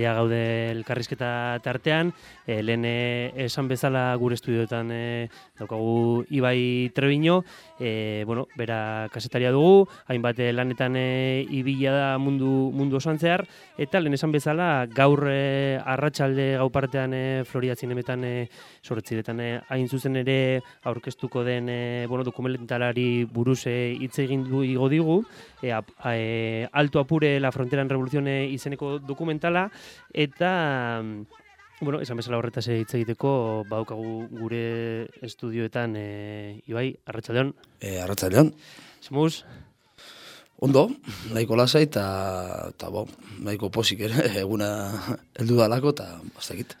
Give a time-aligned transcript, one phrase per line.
[0.00, 0.49] Bueno, eta ja gaude
[0.90, 2.12] elkarrizketa tartean,
[2.46, 7.44] e, lehen eh, esan bezala gure estudioetan e, daukagu Ibai Trebino,
[7.78, 13.46] e, bueno, bera kasetaria dugu, hainbat lanetan e, ibila da mundu, mundu osoan zehar,
[13.78, 18.34] eta lehen esan bezala gaur e, arratsalde gau partean e, Florida zinemetan e,
[18.82, 24.88] sortziretan e, hain zuzen ere aurkeztuko den e, bueno, dokumentalari buruz hitz egin du igo
[24.88, 25.20] digu,
[25.62, 29.68] e, e, Alto Apure la Frontera en Revolución izeneko dokumentala
[30.12, 30.50] eta
[31.80, 36.06] bueno, esan bezala horretaz hitz egiteko badaukagu gure estudioetan e,
[36.68, 37.54] Ibai Arratsaldeon.
[37.80, 38.52] Eh Arratsaldeon.
[39.00, 39.44] Semus
[40.60, 40.90] Ondo,
[41.32, 42.04] nahiko lasai eta
[42.76, 43.06] ta bo,
[43.40, 44.68] nahiko posik ere eguna
[45.40, 46.76] heldu dalako ta bastakit.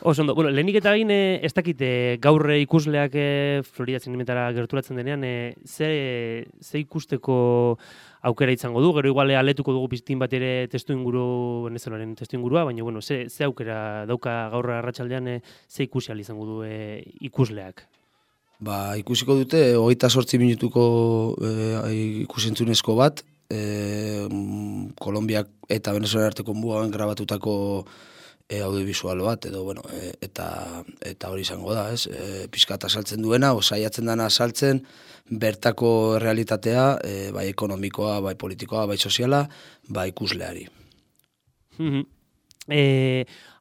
[0.00, 1.82] Oso ondo, bueno, lehenik eta egin eh, ez dakit
[2.24, 3.28] gaur ikusleak e,
[3.62, 7.78] Florida zinemetara gerturatzen denean, e, ze, ze ikusteko
[8.22, 11.24] aukera izango du, gero iguale aletuko dugu piztin bat ere testu inguru,
[11.68, 16.46] venezuelaren testu ingurua, baina bueno, ze, ze aukera dauka gaur arratsaldean e, ze ikusi izango
[16.46, 17.86] du e, ikusleak?
[18.60, 21.92] Ba, ikusiko dute, hogeita sortzi minutuko e,
[22.26, 24.28] ikusentzunezko bat, e,
[25.00, 27.86] Kolombiak eta Venezuela arteko mugaben grabatutako
[28.50, 32.08] e, audiovisual bat, edo, bueno, e, eta, eta hori izango da, ez?
[32.10, 34.82] E, Piskata saltzen duena, osaiatzen dana saltzen,
[35.30, 39.44] bertako realitatea, e, bai ekonomikoa, bai politikoa, bai soziala,
[39.88, 40.66] bai ikusleari.
[41.78, 42.08] Mm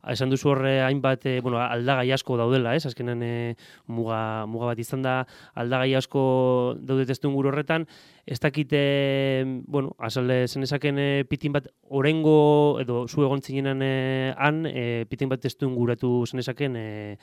[0.08, 2.86] esan duzu horre hainbat e, bueno, aldagai asko daudela, ez?
[2.88, 3.56] Azkenan e,
[3.88, 5.26] muga, muga bat izan da
[5.60, 7.88] aldagai asko daude testu horretan.
[8.26, 14.34] Ez dakite, bueno, azalde zen esaken e, pitin bat orengo edo zu egon zinenan e,
[14.38, 17.18] han, e, pitin bat testu inguratu zen esaken e,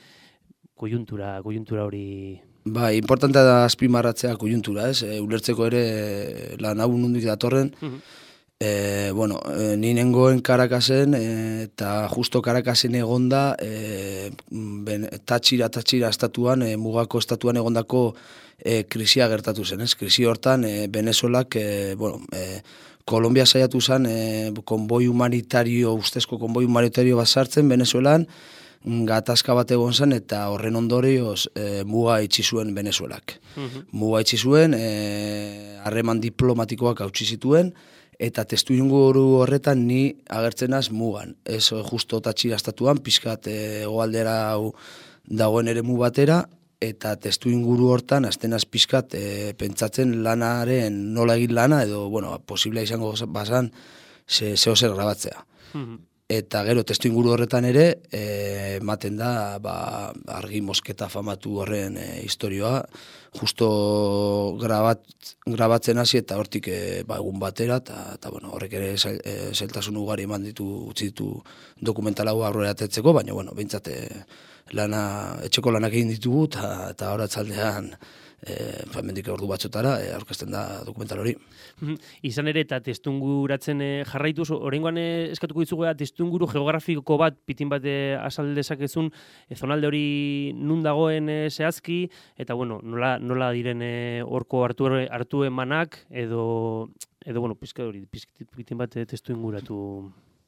[0.75, 5.01] kojuntura, kojuntura hori Ba, importantea da azpimarratzea kujuntura, ez?
[5.03, 5.83] E, ulertzeko ere
[6.59, 7.71] lan hau nundik datorren.
[7.81, 8.25] Mm
[9.13, 16.63] bueno, e, ni nengoen karakasen, e, eta justo karakasen egonda, e, ben, tatxira, tatxira estatuan,
[16.63, 18.15] e, mugako estatuan egondako
[18.57, 19.93] e, krisia gertatu zen, ez?
[19.95, 22.61] Krisi hortan, e, Venezuelak, e, bueno, e,
[23.07, 28.25] Kolombia saiatu zen, e, konboi humanitario, ustezko konboi humanitario bat sartzen, Venezuelan,
[29.07, 33.37] gatazka bat egon zen eta horren ondorioz e, muga itxi zuen Venezuelak.
[33.55, 33.87] Mhm.
[33.91, 37.73] Muga itxi zuen, e, harreman diplomatikoak hautsi zituen,
[38.19, 41.35] eta testu inguru horretan ni agertzenaz mugan.
[41.45, 44.73] Ez justo tatxira estatuan, pixkat egoaldera hau
[45.27, 46.41] dagoen ere mu batera,
[46.81, 52.85] eta testu inguru hortan, astenaz pixkat e, pentsatzen lanaren nola egin lana, edo, bueno, posiblea
[52.85, 53.71] izango bazan,
[54.27, 55.45] ze, zeo zer grabatzea.
[55.73, 58.23] Mhm eta gero testu inguru horretan ere e,
[58.81, 62.81] ematen da ba, argi mosketa famatu horren e, historioa
[63.39, 63.69] justo
[64.59, 64.99] grabat,
[65.47, 70.27] grabatzen hasi eta hortik e, ba, egun batera eta, bueno, horrek ere zeltasun e, ugari
[70.27, 71.31] eman ditu utzi ditu
[71.79, 73.95] dokumentala aurrera atetzeko, baina bueno, bintzate
[74.75, 75.01] lana,
[75.47, 77.93] etxeko lanak egin ditugu eta, eta horatzaldean
[78.45, 81.33] e, mendik ordu batzotara e, aurkezten da dokumental hori.
[82.27, 87.85] Izan ere eta testunguratzen e, jarraitu, horrengoan e, eskatuko ditzugu testunguru geografiko bat, pitin bat
[87.85, 89.09] e, asal dezakezun,
[89.49, 90.05] e, zonalde hori
[90.57, 92.03] nun dagoen e, zehazki,
[92.37, 96.89] eta bueno, nola, nola diren e, orko hartu, hartu emanak, edo,
[97.25, 99.81] edo bueno, pizka hori, pitin bat e, testu inguratu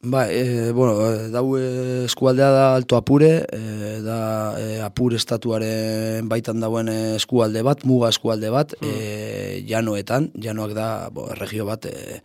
[0.02, 0.96] Ba, e, bueno,
[1.28, 6.88] dau eskualdea da alto apure, e, da e, apure estatuaren baitan dauen
[7.20, 8.88] eskualde bat, muga eskualde bat, mm.
[8.88, 12.22] e, janoetan, janoak da, bo, regio bat, e,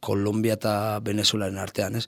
[0.00, 0.72] Kolombia eta
[1.04, 2.06] Venezuelaren artean, ez?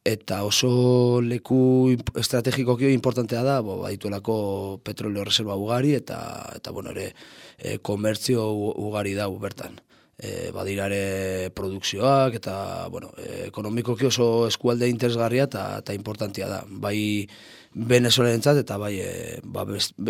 [0.00, 6.22] Eta oso leku estrategikoki importantea da, bo, baituelako petroleo reserva ugari, eta,
[6.56, 7.10] eta bueno, ere,
[7.58, 8.48] e, komertzio
[8.88, 9.76] ugari da bertan
[10.18, 16.62] e, badirare produkzioak eta bueno, e, ekonomikoki oso eskualde interesgarria eta eta importantia da.
[16.68, 17.26] Bai
[17.74, 19.12] Venezuelarentzat eta bai e,
[19.44, 19.66] ba,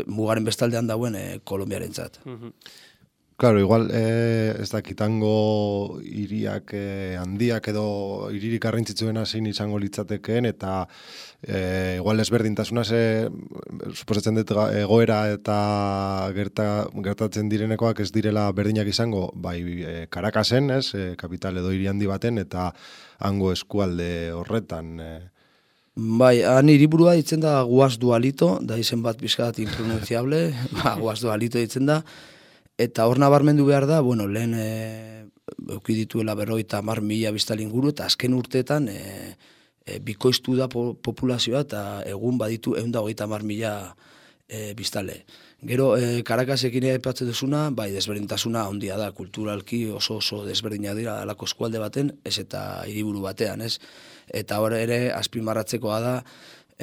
[0.06, 2.20] mugaren bestaldean dauen e, Kolombiarentzat.
[2.24, 2.52] Mm
[3.36, 7.86] Claro, igual eh, ez da kitango iriak eh, handiak edo
[8.30, 10.84] iririk garrantzitsuena zein izango litzatekeen eta
[11.42, 13.26] eh, igual ezberdintasuna ze
[13.90, 15.56] suposatzen dut egoera eta
[16.36, 21.88] gerta, gertatzen direnekoak ez direla berdinak izango bai eh, Karakasen, ez, eh, kapital edo hiri
[21.90, 22.68] handi baten eta
[23.18, 25.22] hango eskualde horretan eh.
[25.94, 30.40] Bai, han hiriburua ditzen da guaz dualito, da izen bat pizkat impronunciable,
[30.78, 32.00] ba, guaz dualito ditzen da,
[32.78, 35.26] Eta hor nabarmendu behar da, bueno, lehen e,
[35.70, 38.98] euki dituela berroita mar mila biztalin guru, eta azken urteetan e,
[39.86, 43.94] e, bikoiztu da populazioa, eta egun baditu egun da hogeita mar mila
[44.48, 45.22] e, biztale.
[45.64, 51.46] Gero, e, Karakasekin epatzen duzuna, bai, desberdintasuna handia da, kulturalki oso oso desberdina dira alako
[51.46, 53.78] eskualde baten, ez eta hiriburu batean, ez?
[54.28, 56.18] Eta hor ere, azpimarratzekoa da,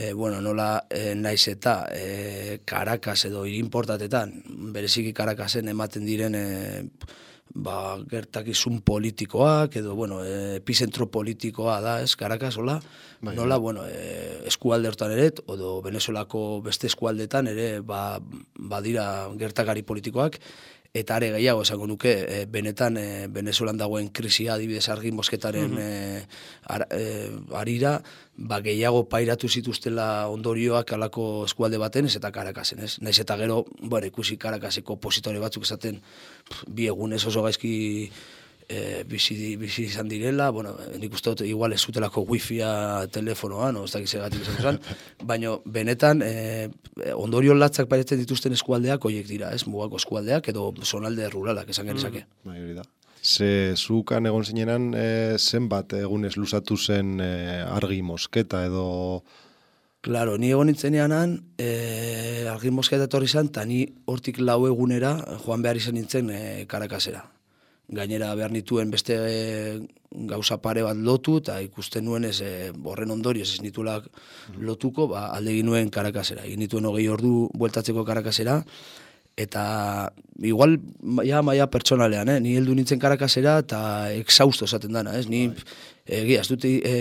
[0.02, 4.34] e, bueno, nola e, naiz eta e, Karakas edo irinportatetan,
[4.74, 6.46] bereziki Karakasen ematen diren e,
[7.54, 12.80] ba, gertakizun politikoak, edo, bueno, epizentro politikoa da, ez, Karakas, hola,
[13.22, 18.18] bai, nola, bueno, e, eskualde hortan ere, odo Venezuelako beste eskualdetan ere, ba,
[18.58, 19.06] badira
[19.38, 20.42] gertakari politikoak,
[20.94, 25.80] eta are gehiago esango nuke e, benetan e, Venezuelan dagoen krisia adibidez argin bosketaren mm
[27.56, 28.02] arira
[28.36, 32.98] ba gehiago pairatu zituztela ondorioak alako eskualde baten ez eta Karakasen, ez?
[33.02, 36.00] Naiz eta gero, bueno, ikusi Karakaseko opositore batzuk esaten
[36.68, 37.74] bi egunez oso gaizki
[38.72, 42.72] e, bizi, bizi izan direla, bueno, nik uste dut igual ez zutelako wifia
[43.12, 44.80] telefonoan, no, ez dakiz egatik izan
[45.30, 46.34] baina benetan e,
[47.16, 52.26] ondorio latzak paretzen dituzten eskualdeak oiek dira, ez, mugako eskualdeak edo zonalde ruralak esan genezake.
[52.26, 52.88] Mm, bai, hori da.
[53.22, 55.08] Ze zukan egon zinenan e,
[55.38, 57.32] zenbat egunez lusatu zen e,
[57.68, 58.88] argi mosketa edo...
[60.02, 65.14] Claro, ni egon nintzenean, e, argi mosketa etorri zan, eta ni hortik lau egunera
[65.44, 66.42] joan behar izan nintzen e,
[66.72, 67.22] karakasera
[67.92, 69.82] gainera behar nituen beste e,
[70.32, 74.08] gauza pare bat lotu, eta ikusten nuen ez e, horren ondorioz ez nitulak
[74.60, 76.46] lotuko, ba, alde nuen karakasera.
[76.48, 78.62] Egin nituen hogei ordu bueltatzeko karakasera,
[79.40, 80.12] eta
[80.44, 80.78] igual
[81.26, 82.40] ja, maia pertsonalean, eh?
[82.44, 83.82] ni heldu nintzen karakasera eta
[84.14, 85.28] exhausto esaten dana, ez?
[85.32, 85.46] Ni
[86.06, 86.96] egia, ez dut e,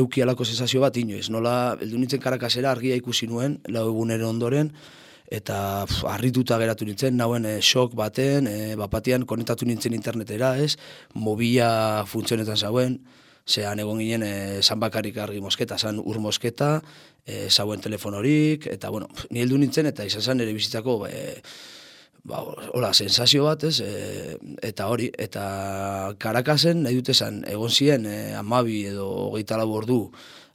[0.00, 4.72] eukialako sensazio bat inoiz, nola heldu nintzen karakasera argia ikusi nuen, lau egunero ondoren,
[5.28, 10.76] eta harrituta geratu nintzen, nauen e, shock baten, e, bapatian konektatu nintzen internetera, ez,
[11.14, 12.98] mobila funtzionetan zauen,
[13.48, 14.32] zean egon ginen e,
[14.62, 16.78] zan bakarik argi mosketa, zan ur mosketa,
[17.26, 21.42] e, zauen telefonorik, eta bueno, ni heldu nintzen, eta izan zen ere bizitzako, e,
[22.28, 22.40] ba,
[22.72, 28.18] hola, sensazio bat, ez, e, eta hori, eta karakasen, nahi dute zan, egon ziren, e,
[28.36, 30.06] amabi edo hogeita labordu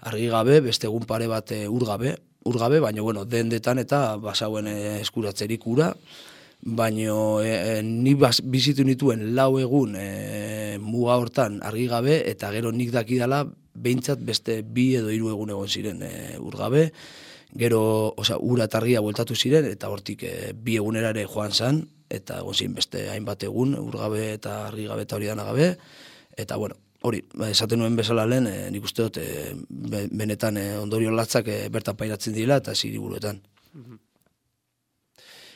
[0.04, 4.68] argi gabe, beste egun pare bat e, ur gabe, urgabe, baina bueno, dendetan eta basauen
[4.68, 5.94] eh, eskuratzerik ura,
[6.64, 12.92] baina e, ni bizitu nituen lau egun e, muga hortan argi gabe, eta gero nik
[12.92, 13.44] dakidala
[13.74, 16.92] behintzat beste bi edo hiru egun egon ziren e, urgabe,
[17.54, 21.84] gero oza, ura eta argia bueltatu ziren, eta hortik e, bi egunera ere joan zan,
[22.10, 25.74] eta egon ziren beste hainbat egun, urgabe eta argi gabe eta hori dana gabe,
[26.38, 29.54] eta bueno, hori, ba, esaten nuen bezala lehen, e, nik uste dut, e,
[30.24, 33.42] benetan e, ondorio latzak e, bertan pairatzen dira eta ziri buruetan.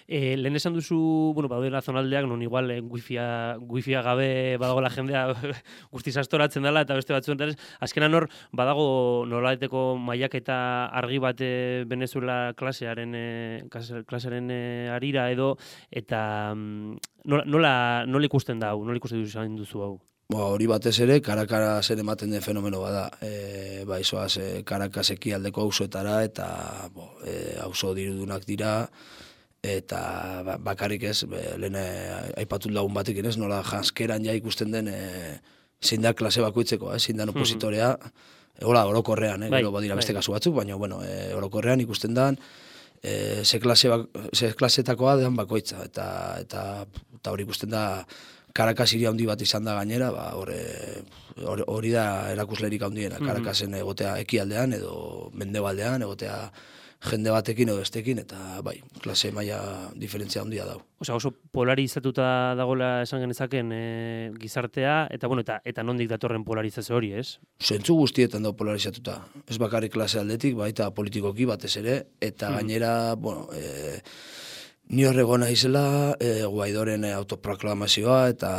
[0.07, 0.97] E, lehen esan duzu,
[1.35, 5.25] bueno, badaudela zonaldeak, non igual eh, wifia, wifia gabe badago la jendea
[5.91, 8.87] guzti sastoratzen dela, eta beste batzuen, eta azkenan hor, badago
[9.27, 10.57] nolaeteko maiak eta
[10.95, 11.43] argi bat
[11.91, 13.19] Venezuela klasearen,
[14.07, 14.51] klasearen
[14.95, 15.55] arira edo,
[15.91, 17.73] eta mm, nola, nola,
[18.07, 19.97] nola ikusten da hau, nola ikusten duzu hau?
[20.27, 23.05] Ba, hori batez ere, karakara zer ematen den fenomeno bada.
[23.23, 26.47] E, ba, izoaz, e, karakaz aldeko hausuetara, eta
[26.93, 28.89] bo, e, hauso dirudunak dira,
[29.63, 31.79] eta ba, bakarrik ez, be, lehen
[32.37, 35.39] aipatut lagun batekin ez, nola janskeran ja ikusten den e,
[35.81, 38.65] zein da klase bakoitzeko, eh, zein da opositorea, mm -hmm.
[38.67, 40.19] hola, orokorrean, eh, bai, badira beste bai.
[40.19, 42.37] kasu batzuk, baina, bueno, e, orokorrean ikusten den,
[43.01, 48.05] e, ze, klase bak, ze klasetakoa den bakoitza, eta, eta, eta hori ikusten da,
[48.57, 53.19] Karakas iria handi bat izan da gainera, ba, hori da erakuslerik handiena.
[53.21, 54.95] Karakasen egotea ekialdean edo
[55.37, 56.39] mendebaldean, egotea
[57.05, 59.59] jende batekin edo estekin, eta bai, klase maila
[59.99, 60.79] diferentzia handia dau.
[61.03, 63.83] Osa, oso polarizatuta dagoela esan genezaken e,
[64.41, 67.37] gizartea, eta bueno, eta, eta nondik datorren polarizazio hori, ez?
[67.61, 69.19] Zentzu guztietan dago polarizatuta.
[69.45, 72.57] Ez bakarrik klase aldetik, baita politikoki batez ere, eta mhm.
[72.57, 74.01] gainera, bueno, e,
[74.89, 78.51] Ni horrego naizela, e, guaidoren e, autoproklamazioa eta,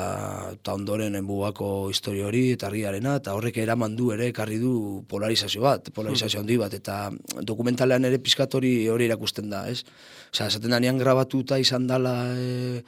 [0.58, 4.72] eta ondoren enbugako histori hori eta argiarena, eta horrek eraman du ere ekarri du
[5.08, 6.98] polarizazio bat, polarizazio handi bat, eta
[7.48, 9.86] dokumentalean ere pizkatori hori erakusten da, ez?
[10.28, 12.82] Osa, esaten da nian grabatuta izan dala e,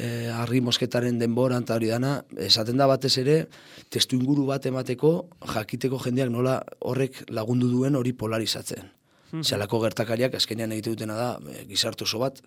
[0.00, 2.14] e, argi mosketaren denbora eta hori dana,
[2.48, 3.36] esaten da batez ere,
[3.92, 5.12] testu inguru bat emateko,
[5.52, 8.88] jakiteko jendeak nola horrek lagundu duen hori polarizatzen.
[9.34, 9.44] Hmm.
[9.44, 12.40] Zalako gertakariak, azkenean egite dutena da, e, gizartu oso bat,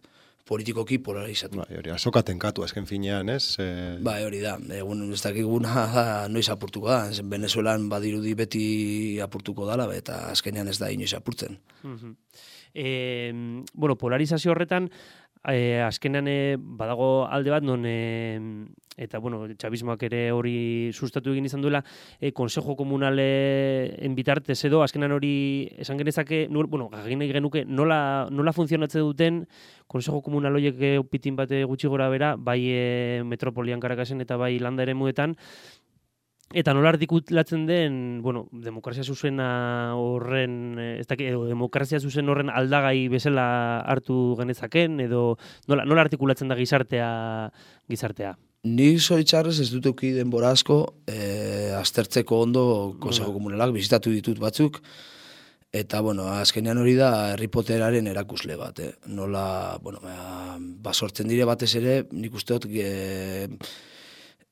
[0.48, 1.62] politikoki polarizatu.
[1.62, 3.56] Bai, hori, asokaten katu azken finean, ez?
[3.62, 3.68] E...
[4.04, 8.66] Bai, hori da, egun ez dakiguna da, noiz apurtuko da, Venezuelan badirudi beti
[9.24, 11.60] apurtuko dala, eta azkenean ez da inoiz apurtzen.
[12.74, 13.32] e,
[13.74, 14.90] bueno, polarizazio horretan,
[15.52, 18.40] e, azkenean e, badago alde bat, non, e,
[18.96, 21.84] eta, bueno, txabismoak ere hori sustatu egin izan duela,
[22.20, 23.28] e, konsejo komunale
[24.16, 25.34] bitartez edo, azkenan hori
[25.84, 29.44] esan genezake, nur, bueno, gagin genuke, nola, nola funtzionatze duten
[29.88, 34.86] konsejo komunal horiek pitin bate gutxi gora bera, bai e, metropolian karakasen eta bai landa
[34.88, 35.36] ere muetan,
[36.54, 42.52] Eta nola artikulatzen den, bueno, demokrazia zuzena horren, eh, ez dakit, edo demokrazia zuzen horren
[42.54, 43.46] aldagai bezala
[43.90, 45.24] hartu genezaken, edo
[45.68, 47.08] nola, nola artikulatzen da gizartea
[47.90, 48.36] gizartea?
[48.70, 50.78] Ni zoritxarrez ez dut eki denbora asko,
[51.10, 52.66] e, aztertzeko ondo
[53.02, 54.78] Consejo Komunalak bizitatu ditut batzuk,
[55.74, 58.94] eta, bueno, azkenean hori da herripoteraren erakusle bat, eh?
[59.10, 60.56] Nola, bueno, ba,
[60.86, 63.50] basortzen dire batez ere, nik usteot, e,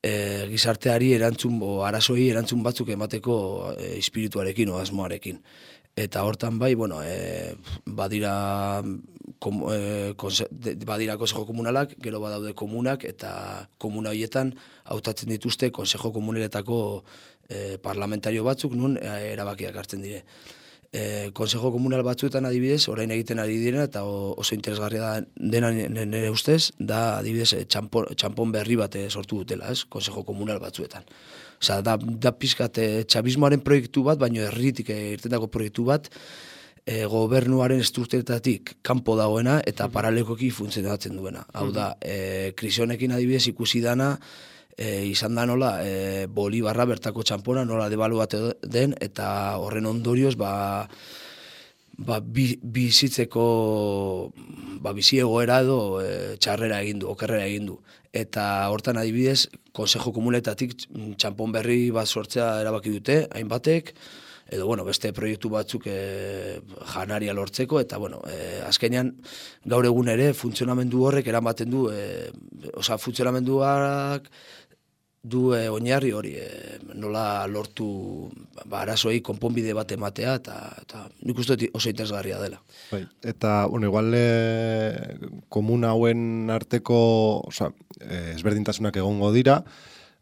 [0.03, 3.36] e, gizarteari erantzun, bo, arazoi erantzun batzuk emateko
[3.75, 5.41] e, espirituarekin o asmoarekin.
[6.01, 7.55] Eta hortan bai, bueno, e,
[7.86, 8.34] badira,
[9.43, 10.48] kom, e, konse,
[10.88, 14.55] badira konsejo komunalak, gero badaude komunak, eta komuna horietan
[14.86, 16.79] hautatzen dituzte konsejo komuneletako
[17.50, 20.24] e, parlamentario batzuk nun erabakiak hartzen dire
[20.91, 26.29] e, Konsejo Komunal batzuetan adibidez, orain egiten ari direna, eta oso interesgarria da dena nire
[26.29, 29.86] ustez, da adibidez e, txampon, txampon berri bat e, sortu dutela, ez?
[29.89, 31.07] Konsejo Komunal batzuetan.
[31.62, 36.10] Osa, da, da pizkat txabismoaren proiektu bat, baino herritik irtendako proiektu bat,
[36.86, 41.45] e, gobernuaren estrukturetatik kanpo dagoena eta paralekoki funtzionatzen duena.
[41.53, 44.15] Hau da, e, krisionekin adibidez ikusi dana,
[44.77, 50.51] e, izan da nola e, Bolibarra bertako txampona nola debaluate den eta horren ondorioz ba,
[51.97, 53.45] ba bi, bizitzeko
[54.81, 57.77] ba bizi egoera edo e, txarrera egin du, okerrera egin du.
[58.11, 60.73] Eta hortan adibidez, Konsejo Komunetatik
[61.15, 63.93] txampon berri bat sortzea erabaki dute, hainbatek,
[64.51, 66.59] edo bueno, beste proiektu batzuk e,
[66.91, 69.13] janaria lortzeko, eta bueno, e, azkenean
[69.63, 72.27] gaur egun ere funtzionamendu horrek eramaten du, e,
[72.75, 74.27] oza, funtzionamenduak
[75.23, 76.47] du e, oinarri hori e,
[76.97, 77.85] nola lortu
[78.65, 82.61] ba, arazoi konponbide bat ematea eta, eta nik uste oso interesgarria dela.
[82.91, 84.25] Bai, eta, bueno, igual e,
[85.49, 86.99] komuna hauen arteko
[87.47, 89.61] oza, e, ezberdintasunak egongo dira,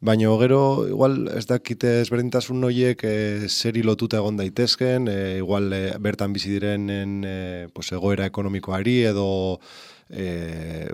[0.02, 5.84] baina gero igual ez dakite ezberdintasun horiek e, zeri lotuta egon daitezken, e, igual e,
[6.00, 9.60] bertan bizi direnen e, pues, egoera ekonomikoari edo
[10.10, 10.90] e,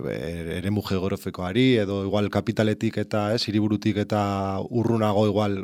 [0.60, 4.22] ere muge gorofekoari, edo igual kapitaletik eta ez, iriburutik eta
[4.70, 5.64] urrunago igual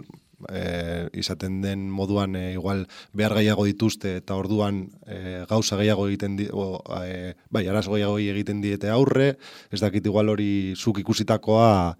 [0.49, 6.37] e, izaten den moduan e, igual behar gehiago dituzte eta orduan e, gauza gehiago egiten
[6.39, 9.35] di, o, e, bai, arazo gehiago egiten diete aurre,
[9.71, 11.97] ez dakit igual hori zuk ikusitakoa.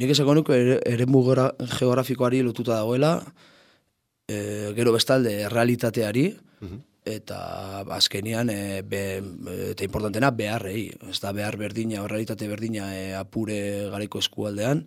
[0.00, 3.18] Nik esako nuke ere, ere geografikoari lotuta dagoela,
[4.28, 6.30] e, gero bestalde realitateari,
[7.04, 9.02] eta azkenian e, be,
[9.70, 14.86] eta importantena beharrei, ez da behar berdina, realitate berdina e, apure garaiko eskualdean,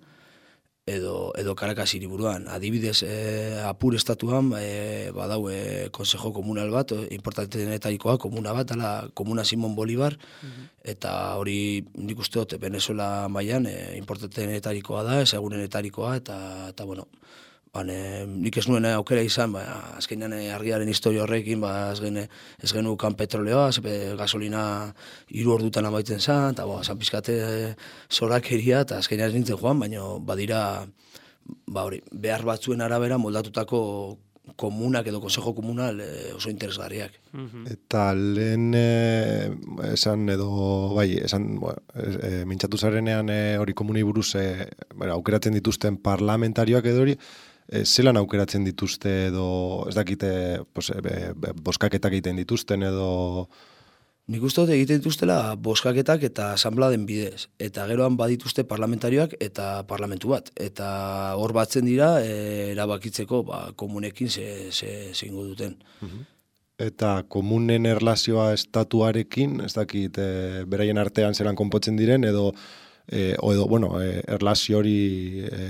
[0.86, 2.48] edo, edo karakas iriburuan.
[2.52, 9.46] Adibidez, e, apur estatuan e, badau e, konsejo komunal bat, importantenetarikoa komuna bat, ala komuna
[9.46, 10.70] Simon Bolivar, mhm.
[10.84, 16.38] eta hori nik uste dut Venezuela mailan e, importantenetarikoa da, esagunenetarikoa, eta,
[16.70, 17.08] eta bueno,
[17.74, 19.64] Bane, nik ez nuen aukera izan, ba,
[19.98, 22.28] azkenean eh, argiaren historia horrekin, ba, ez, gene,
[22.62, 24.66] ez genu kan petroleoa, zepe gasolina
[25.34, 27.34] hiru ordutan amaitzen zen, eta ba, zan pizkate
[28.14, 30.60] zorakeria, eta azkenean ez nintzen joan, baina badira
[31.66, 33.80] ba, hori, behar batzuen arabera moldatutako
[34.60, 37.16] komunak edo konsejo komunal eh, oso interesgarriak.
[37.32, 37.64] Mhm.
[37.74, 39.48] Eta lehen eh,
[39.96, 44.46] esan edo, bai, esan, bueno, e, mintzatu zarenean hori komunei buruz e,
[45.18, 47.18] aukeratzen dituzten parlamentarioak edo hori,
[47.68, 49.46] e, zelan aukeratzen dituzte edo
[49.90, 50.32] ez dakite
[50.74, 53.48] pues, e, boskaketak egiten dituzten edo...
[54.32, 57.50] Nik uste dut egiten dituztela boskaketak eta asamblea den bidez.
[57.60, 60.48] Eta geroan badituzte parlamentarioak eta parlamentu bat.
[60.56, 60.88] Eta
[61.36, 65.76] hor batzen dira e, erabakitzeko ba, komunekin ze, ze, ze duten.
[66.80, 72.54] Eta komunen erlazioa estatuarekin, ez dakit, e, beraien artean zelan konpotzen diren, edo,
[73.08, 75.70] e, o edo, bueno, e, erlazio hori e,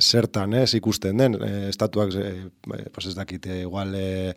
[0.00, 2.32] zertan ez ikusten den, e, estatuak e,
[2.92, 4.34] pues ez dakite igual e,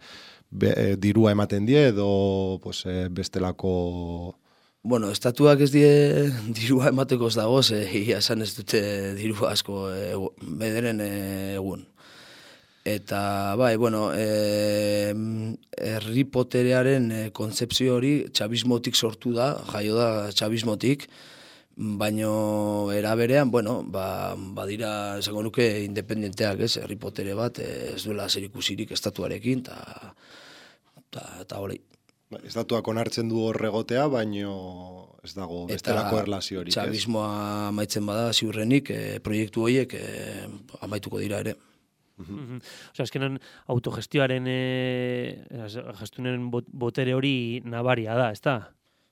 [0.51, 4.35] be, dirua ematen die edo pues, e, bestelako...
[4.83, 5.89] Bueno, estatuak ez die
[6.59, 8.81] dirua emateko ez dago, ze ia esan ez dute
[9.17, 11.87] dirua asko e, bederen egun.
[12.81, 15.13] Eta, bai, bueno, e,
[15.77, 21.05] herri poterearen konzepzio hori txabismotik sortu da, jaio da txabismotik,
[21.75, 28.27] baino era berean, bueno, ba, badira esango nuke independenteak, ez, Harry Pottere bat, ez duela
[28.29, 29.77] zer ikusirik estatuarekin ta
[31.11, 31.79] ta ta hori.
[32.31, 36.71] Ba, estatuak onartzen du horregotea, baino ez dago bestelako erlaziorik.
[36.71, 40.05] Eta txabismoa maitzen bada, ziurrenik, e, proiektu horiek e,
[40.81, 41.57] amaituko dira ere.
[42.21, 42.59] Mm
[42.91, 43.39] Osea, azkenan
[43.73, 44.59] autogestioaren e,
[45.99, 47.33] gestunen botere hori
[47.65, 48.59] nabaria da, ezta?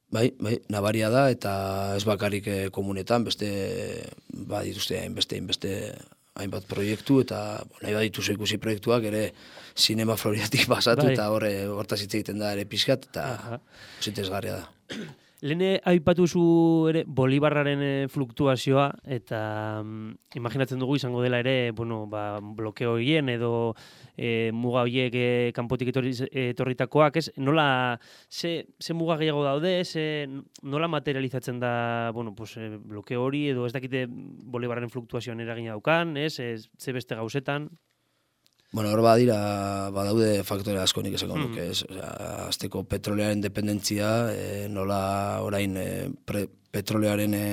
[0.09, 1.51] Bai, bai, nabaria da eta
[1.95, 3.49] ez bakarrik komunetan, beste
[4.49, 5.73] ba dituzte hainbeste beste
[6.39, 9.23] hainbat proiektu eta bon, nahi badituzu ikusi proiektuak ere
[9.75, 11.13] sinema floriatik pasatu bai.
[11.13, 13.59] eta horre hortaz hitz egiten da ere pixkat eta
[14.01, 14.99] zintezgarria da.
[15.41, 16.41] Lene aipatu zu
[16.91, 19.39] ere Bolibarraren eh, fluktuazioa eta
[19.79, 23.73] um, imaginatzen dugu izango dela ere, bueno, ba, blokeo hien edo
[24.17, 27.29] e, muga horiek e, kanpotik etorritakoak, ez?
[27.39, 27.69] Nola,
[28.27, 30.27] ze, ze muga gehiago daude, ze,
[30.61, 36.35] nola materializatzen da, bueno, pues, blokeo hori edo ez dakite Bolibarraren fluktuazioan eragina daukan, ez?
[36.43, 37.69] ez ze beste gauzetan?
[38.71, 41.71] Bueno, hor badira, badaude faktore asko nik esako nuke, mm.
[41.71, 41.85] ez?
[41.89, 42.09] Osea,
[42.51, 44.99] azteko petrolearen dependentzia, e, nola
[45.41, 45.87] orain e,
[46.69, 47.47] petrolearen e,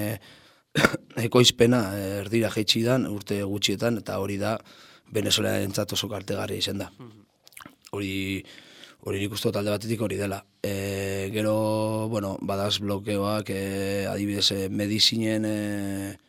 [1.29, 4.59] ekoizpena e, erdira jeitsi dan, urte gutxietan, eta hori da,
[5.17, 6.91] Venezuela entzat oso kartegarri izan da.
[7.97, 8.45] Hori,
[9.09, 10.43] hori nik uste talde batetik hori dela.
[10.61, 11.57] E, gero,
[12.13, 15.49] bueno, badaz blokeoak, e, adibidez, medizinen...
[15.49, 16.26] E,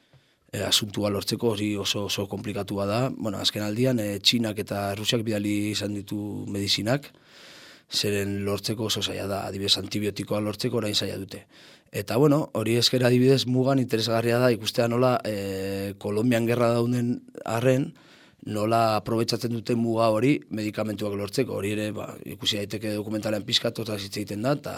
[0.57, 2.99] e, asuntua lortzeko hori oso oso komplikatua da.
[3.13, 7.11] Bueno, azken aldian e, Txinak eta Rusiak bidali izan ditu medizinak,
[7.93, 11.45] zeren lortzeko oso zaila da, adibidez antibiotikoa lortzeko orain zaila dute.
[11.91, 17.15] Eta bueno, hori esker adibidez mugan interesgarria da ikustea nola e, Kolombian gerra daunden
[17.45, 17.93] arren,
[18.47, 21.55] nola aprobetsatzen dute muga hori medikamentuak lortzeko.
[21.59, 24.75] Hori ere, ba, ikusi daiteke dokumentalean pizkatu eta egiten da, eta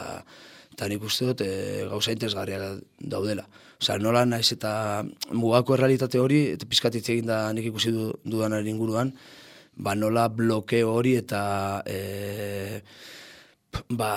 [0.73, 1.49] eta nik uste dut e,
[1.89, 3.45] gauza interesgarria daudela.
[3.79, 8.58] Osa, nola naiz eta mugako errealitate hori, eta pizkatitze egin da nik ikusi du, dudan
[8.67, 9.13] inguruan,
[9.79, 11.41] ba nola blokeo hori eta
[11.88, 12.82] e,
[13.89, 14.12] ba,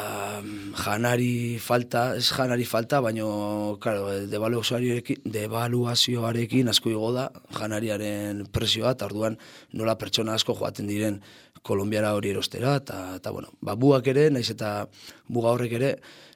[0.85, 9.07] janari falta, ez janari falta, baino, claro, devaluazioarekin, devaluazioarekin asko igo da janariaren presioa, eta
[9.11, 9.39] orduan
[9.73, 11.21] nola pertsona asko joaten diren
[11.63, 14.89] Kolombiara hori erostera, eta, eta bueno, ba, buak ere, naiz eta
[15.31, 15.91] buga horrek ere,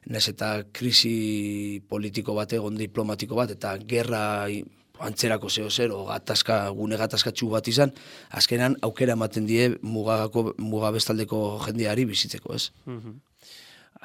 [0.07, 4.23] naiz eta krisi politiko bat egon diplomatiko bat, eta gerra
[5.03, 7.93] antzerako zeo zer, o gatazka, gune gatazkatxu bat izan,
[8.31, 12.71] azkenan aukera ematen die mugako, mugabestaldeko jendeari bizitzeko, ez?
[12.87, 13.23] Mm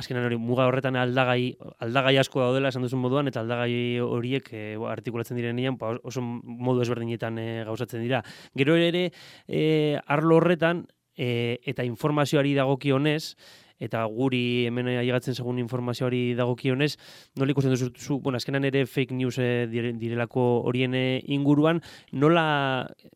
[0.01, 4.61] Azkenan hori, muga horretan aldagai, aldagai asko daudela esan duzun moduan, eta aldagai horiek e,
[4.87, 8.21] artikulatzen direnean, pa, oso modu ezberdinetan e, gauzatzen dira.
[8.57, 9.03] Gero ere,
[9.51, 10.85] e, arlo horretan,
[11.21, 13.35] e, eta informazioari dagokionez,
[13.81, 16.93] eta guri hemen ailegatzen segun informazioari dagokionez,
[17.39, 22.45] nola ikusten duzu, zu, bueno, azkenan ere fake news e, direlako horien eh, inguruan, nola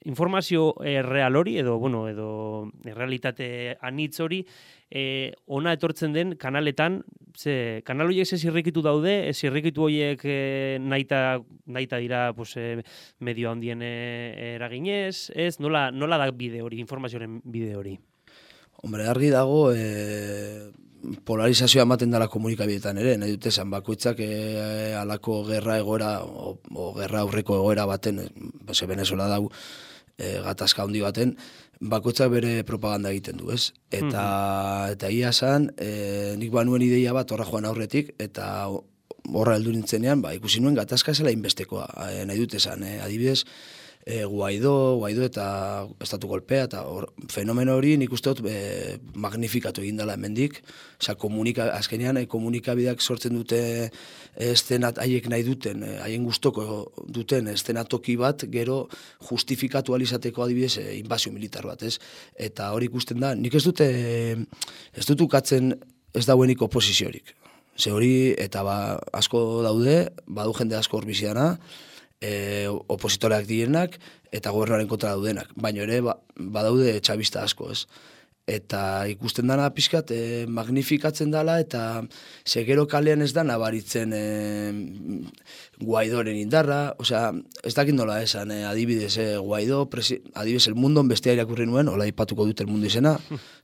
[0.05, 2.29] informazio e, real hori, edo, bueno, edo
[2.83, 4.41] realitate anitz hori,
[4.89, 7.03] e, ona etortzen den kanaletan,
[7.35, 10.39] ze, kanal horiek ze zirrikitu daude, e, zirrikitu horiek e,
[10.81, 11.21] naita,
[11.65, 12.81] naita dira pues, e,
[13.19, 17.97] medio handien eraginez, ez, nola, nola da bide hori, informazioaren bide hori?
[18.83, 20.71] Hombre, argi dago, e,
[21.25, 24.29] polarizazioa ematen dela komunikabidetan ere, nahi dute zan bakoitzak e,
[24.97, 28.23] alako gerra egoera, o, o gerra aurreko egoera baten,
[28.65, 29.49] base Venezuela dau,
[30.17, 31.35] e, gatazka handi baten,
[31.79, 33.71] bakoitzak bere propaganda egiten du, ez?
[33.91, 38.45] Eta, mm eta ia zan, e, nik banuen ideia bat horra joan aurretik, eta
[39.33, 43.41] horra heldu nintzenean, ba, ikusi nuen gatazka zela inbestekoa, e, nahi dute zan, e, adibidez,
[44.05, 49.81] e, guaido, guaido eta estatu golpea, eta or, fenomeno hori nik uste dut e, magnifikatu
[49.81, 50.59] egin dela hemendik.
[51.01, 53.59] Osa, komunika, azkenean, e, komunikabideak sortzen dute
[54.35, 56.67] estenat haiek nahi duten, haien gustoko
[57.17, 58.83] duten estenatoki bat, gero
[59.31, 61.97] justifikatu alizateko adibidez e, inbazio militar bat, ez?
[62.37, 63.89] Eta hori ikusten da, nik ez dute,
[64.93, 65.73] ez dut ukatzen
[66.15, 67.33] ez dauenik oposiziorik.
[67.75, 68.77] Ze hori, eta ba,
[69.17, 69.97] asko daude,
[70.31, 71.55] badu jende asko horbiziana,
[72.25, 73.99] e, opositoreak direnak
[74.33, 75.53] eta gobernuaren kontra daudenak.
[75.55, 77.85] Baina ere, ba, badaude txabista asko, ez?
[78.45, 82.03] Eta ikusten dana pixkat, e, magnifikatzen dala eta
[82.45, 84.25] segero kalean ez da nabaritzen e,
[85.81, 87.31] guaidoren indarra, osea,
[87.65, 91.89] ez dakit nola esan, e, adibidez, e, guaido, presi, adibidez, el mundo bestia irakurri nuen,
[91.89, 93.15] hola ipatuko dut el mundo izena,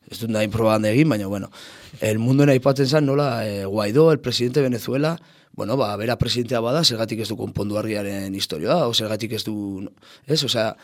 [0.10, 1.52] ez dut nahi probaganda egin, baina, bueno,
[2.00, 5.19] el mundo nahi ipatzen zen, nola, e, guaido, el presidente de Venezuela,
[5.54, 9.56] bueno, ba, bera presidentea bada, zergatik ez du konpondu argiaren historioa, o zergatik ez du,
[10.26, 10.76] ez, osea,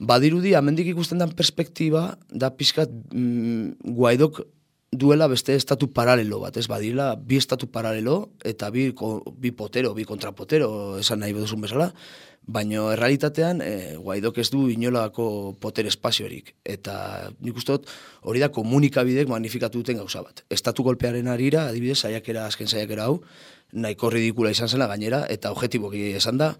[0.00, 4.42] badirudi, amendik ikusten den perspektiba, da pizkat mm, guaidok
[4.90, 8.90] duela beste estatu paralelo bat, ez badila, bi estatu paralelo eta bi,
[9.38, 11.92] bi potero, bi kontrapotero, esan nahi duzun bezala,
[12.50, 16.54] baina errealitatean e, guaidok ez du inolako poter espaziorik.
[16.64, 17.90] Eta nik uste dut
[18.26, 20.42] hori da komunikabidek magnifikatu duten gauza bat.
[20.50, 23.20] Estatu golpearen arira, adibidez, saiakera, azken saiakera hau,
[23.72, 26.54] nahiko ridikula izan zela gainera, eta objetiboki esan da,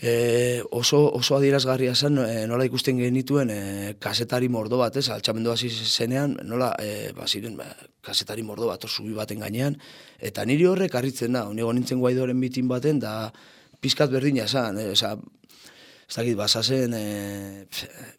[0.00, 3.62] E, oso, oso adierazgarria zen e, nola ikusten genituen e,
[3.98, 7.26] kasetari mordo bat, ez, altxamendu hasi zenean, nola, e, ba,
[7.58, 7.66] ba,
[8.06, 9.74] kasetari mordo bat, zubi baten gainean,
[10.22, 13.32] eta niri horrek harritzen da, unego nintzen guaidoren mitin baten, da
[13.82, 15.16] pizkat berdina zen, e, oza,
[16.06, 17.66] ez dakit, basazen e,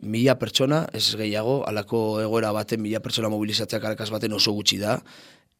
[0.03, 4.99] mila pertsona, ez gehiago, alako egoera baten mila pertsona mobilizatzea karakaz baten oso gutxi da,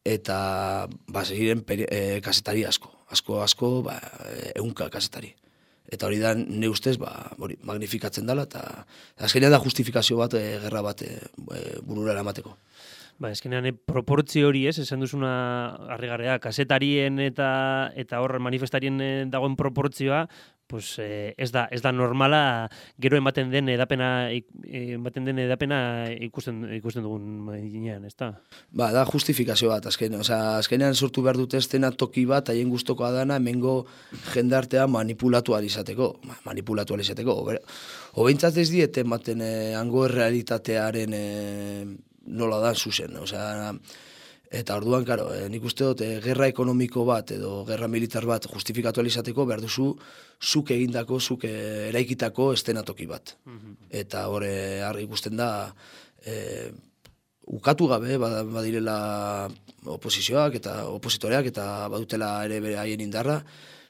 [0.04, 3.98] eta ba, ziren e, kasetari asko, asko, asko, ba,
[4.56, 5.34] eunka kasetari
[5.90, 8.62] eta hori da ne ustez ba hori magnifikatzen dela eta
[9.18, 11.10] azkenean da justifikazio bat e, gerra bat e,
[11.82, 12.54] burura eramateko.
[13.20, 15.32] Ba, eskenean e, proportzio hori ez, esan duzuna
[15.96, 17.50] harrigarrea, kasetarien eta
[17.98, 20.24] eta hor manifestarien dagoen proportzioa,
[20.70, 22.70] pues, eh, ez, da, ez da normala
[23.02, 25.80] gero ematen den edapena ematen den edapena
[26.28, 28.30] ikusten ikusten dugun mailenean, ezta?
[28.70, 33.10] Ba, da justifikazio bat azken, o azkenean sortu behar dute estena toki bat haien gustokoa
[33.18, 33.80] dana hemengo
[34.30, 36.12] jendartea manipulatu izateko,
[36.46, 37.34] manipulatu izateko.
[38.14, 41.84] Hobeintzat ez diete ematen eh, hango realitatearen eh,
[42.30, 43.74] nola da zuzen, osea,
[44.50, 48.48] Eta orduan, karo, e, nik uste dut, e, gerra ekonomiko bat edo gerra militar bat
[48.50, 49.92] justifikatu alizateko behar duzu
[50.42, 53.36] zuk egindako, zuk eh, eraikitako estenatoki bat.
[53.46, 53.76] Mhm.
[54.02, 54.50] Eta hori
[54.82, 55.50] argi ikusten da,
[56.26, 56.72] e,
[57.46, 59.48] ukatu gabe badirela
[59.86, 63.40] oposizioak eta opositoreak eta badutela ere bere haien indarra,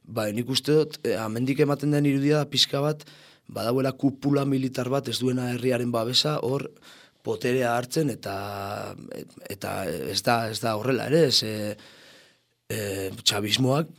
[0.04, 3.04] ba, nik uste dut, e, amendik ematen den irudia da pixka bat,
[3.48, 6.68] badauela kupula militar bat ez duena herriaren babesa, hor,
[7.24, 8.34] poterea hartzen eta
[9.50, 11.54] eta ez da ez da horrela ere ez e,
[12.70, 12.78] e,
[13.22, 13.96] txabismoak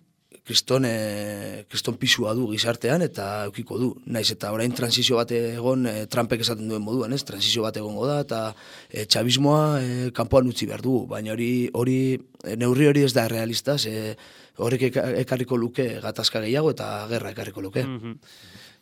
[0.52, 3.90] kriston e, kriston pisua du gizartean eta eukiko du.
[4.10, 7.22] Naiz eta orain transizio bat egon e, Trumpek esaten duen moduan ez?
[7.28, 8.42] Transizio bat egongo da eta
[8.90, 13.28] e, txabismoa e, kanpoan utzi behar du baina hori hori e, neurri hori ez da
[13.32, 14.16] realista e,
[14.58, 14.90] horrek
[15.24, 17.86] ekarriko luke gatazka gehiago eta gerra ekarriko luke.
[17.88, 18.20] Mm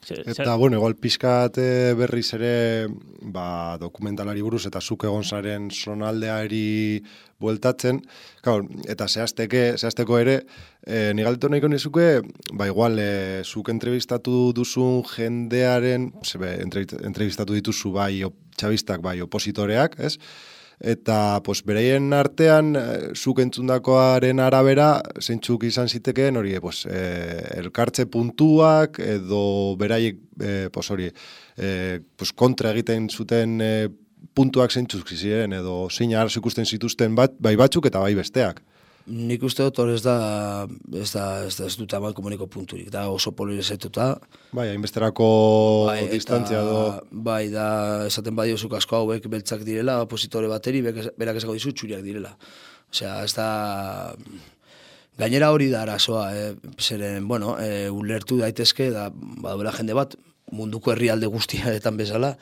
[0.08, 1.58] Eta, bueno, igual pizkat
[2.00, 2.88] berriz ere
[3.22, 7.04] ba, dokumentalari buruz eta zuk egon zaren sonaldeari
[7.40, 8.02] bueltatzen,
[8.44, 10.36] claro, eta zehazteke, zehazteko ere,
[10.84, 12.08] e, nigaltu nahiko nizuke,
[12.54, 18.24] ba, igual, e, zuk entrevistatu duzun jendearen, zebe, entrevistatu dituzu bai
[18.60, 20.18] txabistak, bai opositoreak, ez?
[20.80, 28.06] Eta pues bereien artean eh, zuk entzundakoaren arabera zeintzuk izan zitekeen hori pues eh, elkartze
[28.08, 31.10] puntuak edo beraiek eh, pues hori
[31.58, 33.90] eh, pues kontra egiten zuten eh,
[34.34, 38.64] puntuak zeintzuk ziren edo zein arazo ikusten zituzten bat bai batzuk eta bai besteak
[39.10, 40.16] Nik uste dut hori ez da,
[40.94, 44.12] ez da, ez da, ez dut amal komuniko punturik, da oso polarizetuta.
[44.54, 45.30] Bai, hainbesterako
[45.90, 46.84] bai, distantzia do.
[47.10, 47.70] Bai, da,
[48.06, 52.36] esaten badio zuk asko hauek beltzak direla, opositore bateri, berak esago dizu txuriak direla.
[52.94, 53.50] Osea, ez da,
[55.20, 56.54] gainera hori da arazoa, eh?
[56.80, 60.16] zeren, bueno, eh, ulertu daitezke, da, badabela jende bat,
[60.52, 62.36] munduko herrialde guztiaretan bezala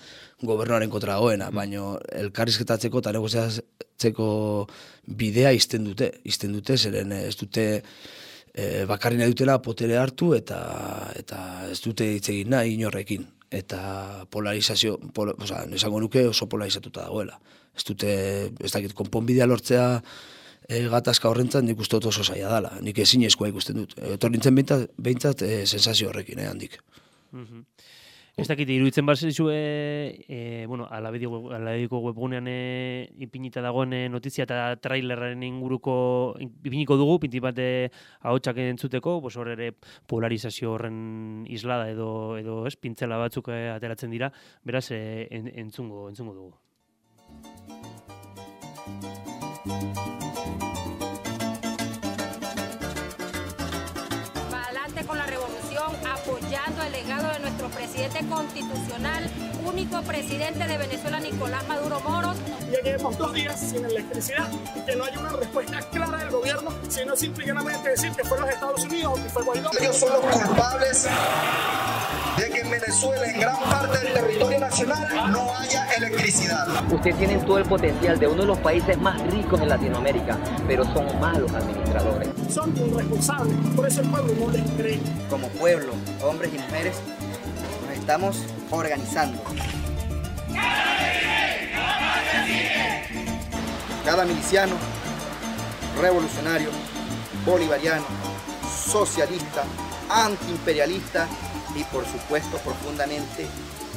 [0.43, 1.55] gobernuaren kontra goena, mm.
[1.55, 4.27] baino elkarrizketatzeko eta negoziatzeko
[5.07, 7.67] bidea izten dute, izten dute, zeren ez dute
[8.53, 10.61] e, bakarri nahi dutela potere hartu eta
[11.17, 11.41] eta
[11.71, 13.27] ez dute hitz egin nahi inorrekin.
[13.47, 17.37] Eta polarizazio, pol, oza, esango nuke oso polarizatuta dagoela.
[17.77, 18.09] Ez dute,
[18.59, 19.85] ez dakit, konponbidea lortzea
[20.67, 22.73] e, gatazka horrentzat nik uste oso zaila dela.
[22.83, 23.95] Nik ezin eskua ikusten dut.
[24.17, 26.79] Etor nintzen behintzat, e, sensazio horrekin, eh, handik.
[27.31, 27.65] Mm
[28.37, 29.61] Ez dakit, iruditzen bat zizu, e,
[30.29, 32.57] e, bueno, alabediko webgunean e,
[33.25, 35.95] ipinita dagoen e, notizia eta traileraren inguruko
[36.45, 39.71] ipiniko dugu, pinti bat ahotsak entzuteko, bos hor ere
[40.05, 41.01] polarizazio horren
[41.49, 44.29] islada edo, edo ez, pintzela batzuk e, ateratzen dira,
[44.61, 45.01] beraz, e,
[45.33, 46.66] entzungo, entzungo dugu.
[58.17, 59.29] Presidente constitucional,
[59.65, 62.35] único presidente de Venezuela, Nicolás Maduro Moros.
[62.71, 66.71] Ya llevamos dos días sin electricidad y que no hay una respuesta clara del gobierno,
[66.89, 69.69] sino simplemente decir que fue los Estados Unidos o que fue Guaidó.
[69.79, 71.07] Ellos son los culpables
[72.37, 76.67] de que en Venezuela, en gran parte del territorio nacional, no haya electricidad.
[76.91, 80.83] Usted tiene todo el potencial de uno de los países más ricos en Latinoamérica, pero
[80.85, 82.29] son malos administradores.
[82.49, 84.99] Son irresponsables, por eso el pueblo no les cree.
[85.29, 86.95] Como pueblo, hombres y mujeres,
[88.07, 88.37] estamos
[88.71, 89.37] organizando.
[94.05, 94.75] Cada miliciano,
[95.99, 96.69] revolucionario,
[97.45, 98.05] bolivariano,
[98.65, 99.65] socialista,
[100.09, 101.27] antiimperialista
[101.75, 103.45] y por supuesto profundamente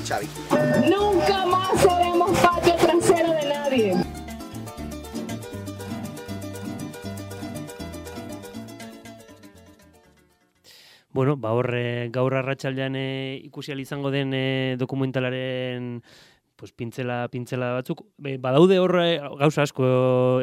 [0.03, 0.57] chavista.
[0.89, 4.20] Nunca más seremos patio trasero de nadie.
[11.13, 16.03] Bueno, ba horre gaur arratsaldean e, ikusi izango den e, dokumentalaren
[16.61, 18.05] pues pintzela pintzela batzuk.
[18.21, 19.87] Be, badaude hor eh, gauza asko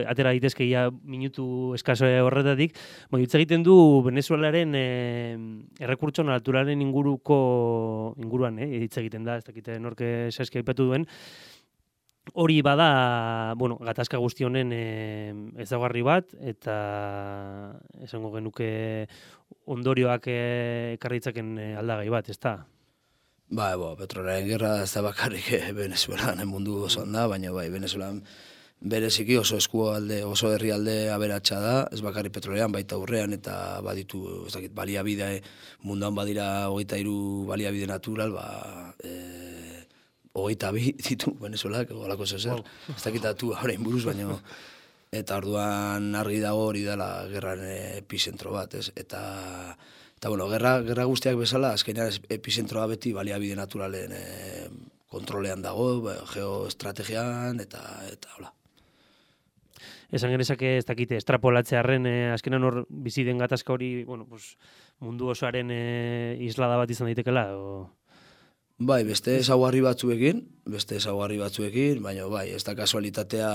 [0.10, 2.74] atera daitezke ja minutu eskaso horretatik.
[3.14, 4.86] Bai hitz egiten du Venezuelaren e,
[5.80, 9.38] errekurtso naturalen inguruko inguruan eh hitz egiten da.
[9.38, 11.06] Ez dakite norke saski aipatu duen
[12.34, 16.78] Hori bada, bueno, gatazka guzti honen e, ezagarri bat eta
[18.04, 19.08] esango genuke
[19.66, 22.58] ondorioak ekarritzaken e, aldagai bat, ezta?
[23.48, 28.20] Ba, bo, petrolaren gerra ez da bakarrik eh, Venezuelan mundu osoan da, baina bai, Venezuelan
[28.82, 34.54] bereziki oso eskualde, oso herrialde aberatsa da, ez bakarrik petrolean baita aurrean eta baditu, ez
[34.54, 35.30] dakit, baliabide,
[35.88, 39.16] munduan badira hogeita iru baliabide natural, ba, e,
[40.38, 42.96] hogeita bi ditu Venezuelak, olako zezer, wow.
[42.96, 44.36] ez dakitatu horrein buruz, baina
[45.16, 47.64] eta orduan argi dago hori dela gerran
[47.98, 48.92] epizentro bat, ez?
[48.96, 49.22] Eta,
[50.18, 54.24] eta bueno, gerra, gerra guztiak bezala, azkenean epizentroa beti baliabide naturalen e,
[55.08, 58.52] kontrolean dago, ba, geoestrategian, eta, eta hola.
[60.12, 64.56] Esan genezak ez dakite, estrapolatzearen, e, azkenan hor bizi den gatazka hori, bueno, pues,
[65.04, 65.82] mundu osoaren e,
[66.48, 67.88] islada bat izan daitekela, o...
[68.78, 73.48] Bai, beste ezaugarri batzuekin, beste ezaugarri batzuekin, baina bai, ez da kasualitatea,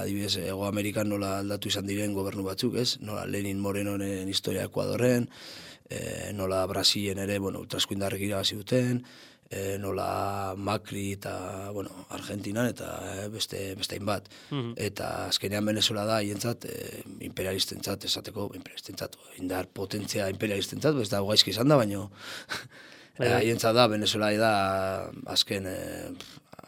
[0.00, 2.94] adibidez, Ego Amerikan nola aldatu izan diren gobernu batzuk, ez?
[3.04, 5.26] Nola Lenin Morenoren historia Ekuadorren,
[5.84, 9.02] e, nola Brasilen ere, bueno, ultraskuindarrek irabazi duten,
[9.50, 11.34] e, nola Macri eta,
[11.76, 12.88] bueno, Argentinan eta
[13.18, 14.30] e, beste beste bat.
[14.48, 14.78] Mhm.
[14.80, 21.52] Eta azkenean Venezuela da hientzat e, imperialistentzat esateko imperialistentzat indar potentzia imperialistentzat, ez da gaizki
[21.52, 22.08] izan da, baino
[23.20, 23.36] Bai, bai.
[23.42, 24.52] Haientza da, Venezuela da
[25.28, 26.08] azken, eh,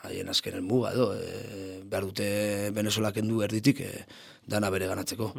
[0.04, 2.26] haien azken elmuga edo, e, behar dute
[2.76, 3.90] Venezuela kendu erditik e,
[4.46, 5.32] dana bere ganatzeko.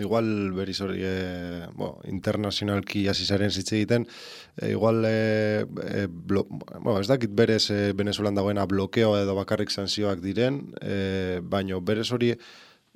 [0.00, 4.06] Igual beriz hori e, bo, internazionalki azizaren zitze egiten,
[4.68, 10.20] igual e, e, blo, bo, ez dakit berez e, Venezuelan dagoena blokeo edo bakarrik zanzioak
[10.24, 12.34] diren, e, baino berez hori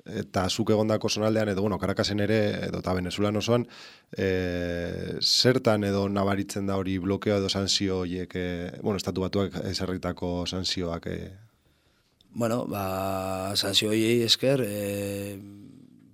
[0.05, 3.65] eta zuk egondako zonaldean, edo, bueno, Karakasen ere, edo eta Venezuelan osoan,
[4.13, 8.47] e, zertan edo nabaritzen da hori blokeo edo sanzio horiek, e,
[8.81, 11.07] bueno, estatu batuak ezarritako sanzioak?
[11.07, 11.31] E...
[12.35, 15.39] Bueno, ba, sanzio horiei esker, e,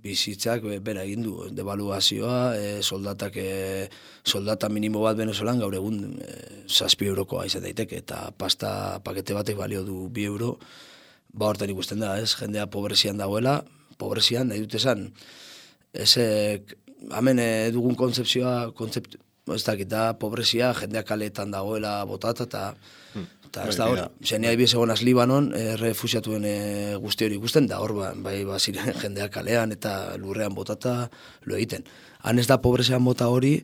[0.02, 3.90] bizitzak bera egin du, devaluazioa, e, soldatak, e,
[4.24, 6.32] soldata minimo bat Venezuelan gaur egun e,
[6.70, 10.56] zazpi eurokoa izan daiteke, eta pasta pakete batek balio du bi euro,
[11.34, 13.60] ba horten ikusten da, ez, jendea pobrezian dagoela,
[14.02, 15.08] pobrezian, nahi dute esan,
[15.94, 16.16] ez,
[17.10, 19.18] hamen eh, dugun kontzeptzioa, kontzept,
[19.50, 22.64] ez dakit da, pobrezia, jendeak kaletan dagoela botata, eta
[23.16, 23.30] hmm.
[23.48, 26.58] eta ez da hori, zen nahi egon Libanon, e, refusiatuen e,
[27.02, 31.10] guzti hori ikusten, da hor, ba, bai, ba, ziren jendeak kalean eta lurrean botata
[31.46, 31.84] lo egiten.
[32.24, 33.58] Han ez da pobrezian bota hori,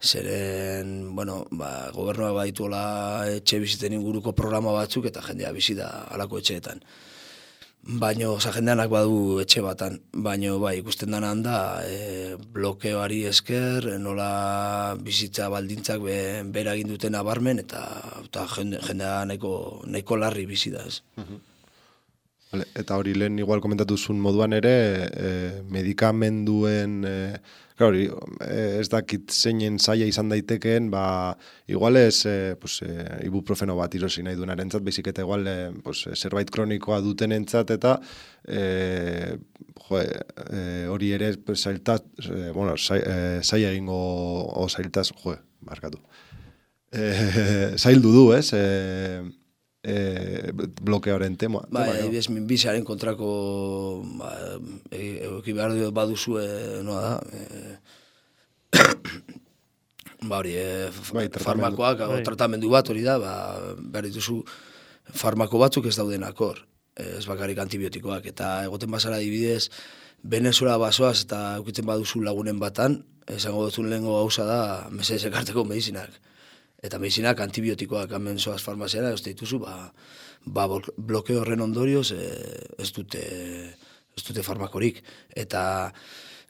[0.00, 6.40] zeren, bueno, ba, gobernuak baituela etxe biziten inguruko programa batzuk, eta jendea bizi da alako
[6.40, 6.80] etxeetan.
[7.88, 11.54] Baino, oza, jendeanak badu etxe batan, baino, bai, ikusten dana handa,
[11.88, 16.18] e, blokeoari esker, nola bizitza baldintzak be,
[16.52, 17.86] bera egin duten abarmen, eta,
[18.26, 19.52] eta jende, jendea nahiko,
[19.88, 21.00] nahiko larri bizi da, ez.
[22.48, 24.74] Vale, eta hori lehen igual komentatu zuen moduan ere,
[25.12, 25.32] e,
[25.68, 27.16] medikamenduen, e,
[27.78, 31.36] Claro, eh, ez dakit zeinen zaila izan daitekeen, ba,
[31.70, 32.88] igual ez, e, pues, e,
[33.28, 37.70] ibuprofeno bat irosi nahi duen arentzat, bezik eta igual e, pues, zerbait kronikoa duten entzat,
[37.76, 37.92] eta
[38.42, 39.36] e,
[39.84, 44.00] jo, e, hori ere pues, zailtaz, e, bueno, zaila egingo
[44.58, 45.36] o zailtaz, jo,
[45.70, 46.02] markatu.
[46.90, 47.06] E,
[47.84, 48.48] zaildu du, ez?
[48.58, 49.22] E,
[49.82, 51.62] e, blokeoaren tema.
[51.70, 52.46] Ba, tema, no?
[52.46, 53.28] bizaren kontrako
[54.18, 54.32] ba,
[54.90, 56.48] eki behar baduzu e,
[56.86, 57.14] noa da.
[57.32, 58.78] E,
[60.28, 62.22] ba hori, e, bai, farmakoak, bai.
[62.26, 63.34] tratamendu bat hori da, ba,
[63.78, 64.42] behar dituzu
[65.14, 66.64] farmako batzuk ez dauden akor.
[66.98, 68.26] Ez bakarrik antibiotikoak.
[68.26, 69.68] Eta egoten bazara dibidez,
[70.18, 76.16] Venezuela basoaz eta eukitzen baduzu lagunen batan, esango duzun lehenko gauza da, mesez ekarteko medizinak
[76.82, 79.92] eta medizinak antibiotikoak hemen zoaz farmaziara, ez dituzu, ba,
[80.46, 82.30] ba blokeo horren ondorioz e,
[82.78, 83.22] ez dute
[84.18, 85.00] ez dute farmakorik.
[85.38, 85.62] Eta,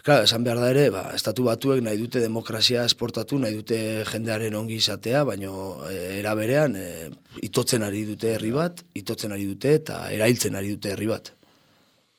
[0.05, 4.57] klar, esan behar da ere, ba, estatu batuek nahi dute demokrazia esportatu, nahi dute jendearen
[4.57, 5.53] ongi izatea, baino
[5.88, 6.87] e, eraberean e,
[7.49, 11.35] itotzen ari dute herri bat, itotzen ari dute eta erailtzen ari dute herri bat.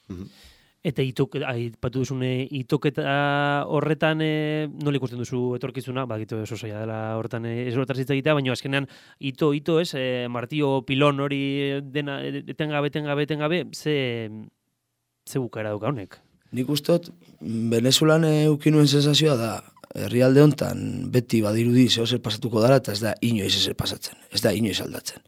[0.09, 0.29] Mhm.
[0.79, 3.03] Eta itok, aipatu duzune itoketa
[3.67, 8.13] horretan e, nola ikusten duzu etorkizuna, bakitu oso zaila dela horretan e, ez horretaz hitz
[8.15, 8.87] egitea, baina azkenean
[9.19, 11.41] ito, ito ez, e, martio pilon hori
[11.83, 13.97] dena etengabe, etengabe, etengabe, ze,
[15.27, 16.15] ze bukaera duka honek?
[16.55, 17.11] Nik ustot,
[17.41, 19.51] Venezuelan eukinuen sensazioa da,
[19.99, 24.39] herrialde hontan beti badirudi zeo zer pasatuko dara, eta ez da inoiz ez pasatzen, ez
[24.47, 25.19] da inoiz aldatzen.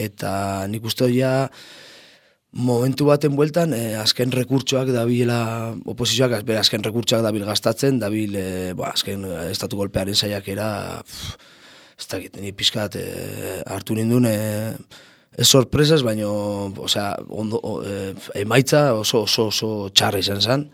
[0.00, 1.50] Eta nik ustot ja,
[2.52, 8.72] momentu baten bueltan, eh, azken rekurtsoak dabilela oposizioak, bere azken rekurtsoak dabil gastatzen, dabil, eh,
[8.74, 11.02] ba, azken eh, estatu golpearen saiakera,
[11.98, 14.74] ez da egiten, ni pizkat eh, hartu nindun, eh,
[15.38, 20.70] ez sorpresas, baino, osea, ondo, eh, emaitza oso, oso, oso txarra izan zen,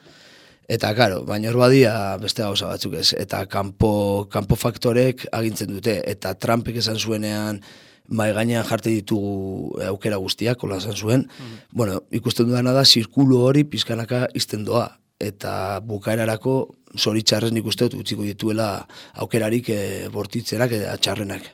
[0.65, 3.11] Eta, karo, baina hor badia beste gauza batzuk ez.
[3.21, 5.99] Eta kanpo, kanpo faktorek agintzen dute.
[6.09, 7.61] Eta Trumpek esan zuenean,
[8.09, 11.27] mai gainean jarte ditugu aukera guztiak, hola esan zuen.
[11.29, 11.61] Mm.
[11.73, 14.89] Bueno, ikusten dudana da, zirkulu hori pizkanaka izten doa.
[15.21, 16.57] Eta bukaerarako
[16.99, 18.87] zoritxarrez nik uste dut utziko dituela
[19.23, 19.79] aukerarik e,
[20.13, 21.47] bortitzenak eta txarrenak.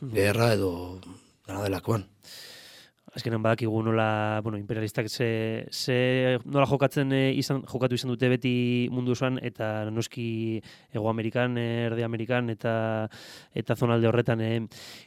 [0.00, 0.12] Mm.
[0.18, 0.72] Gerra edo
[1.46, 2.04] gana delakoan
[3.16, 8.52] azkenan badakigu nola, bueno, imperialistak ze, ze nola jokatzen e, izan, jokatu izan dute beti
[8.92, 10.60] mundu osoan eta noski
[10.92, 13.08] Ego Amerikan, Erde Amerikan eta
[13.56, 14.40] eta zonalde horretan.
[14.40, 14.60] E.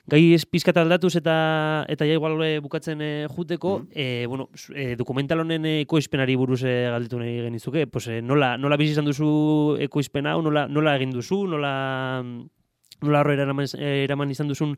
[0.10, 4.28] Gai ez pizkat aldatuz eta eta ja igual e, bukatzen e, juteko, mm -hmm.
[4.28, 8.92] bueno, e, dokumental honen ekoizpenari buruz e, galdetu nahi genizuke, pues, e, nola, nola bizi
[8.92, 11.74] izan duzu ekoizpen hau, nola, nola egin duzu, nola
[13.02, 14.76] nola horre eraman, eraman izan duzun